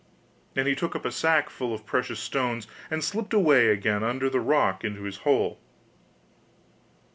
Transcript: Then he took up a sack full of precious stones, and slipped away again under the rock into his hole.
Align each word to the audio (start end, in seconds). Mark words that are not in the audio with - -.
Then 0.55 0.65
he 0.65 0.73
took 0.73 0.95
up 0.95 1.05
a 1.05 1.11
sack 1.11 1.51
full 1.51 1.75
of 1.75 1.85
precious 1.85 2.19
stones, 2.19 2.65
and 2.89 3.03
slipped 3.03 3.35
away 3.35 3.67
again 3.67 4.03
under 4.03 4.31
the 4.31 4.39
rock 4.39 4.83
into 4.83 5.03
his 5.03 5.17
hole. 5.17 5.59